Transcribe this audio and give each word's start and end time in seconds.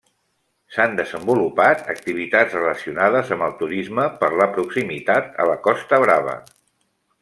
S'han 0.75 0.95
desenvolupat 0.99 1.83
activitats 1.95 2.57
relacionades 2.59 3.31
amb 3.37 3.47
el 3.51 3.55
turisme 3.63 4.09
per 4.25 4.33
la 4.43 4.51
proximitat 4.59 5.33
a 5.47 5.51
la 5.55 5.63
Costa 5.71 6.05
Brava. 6.09 6.39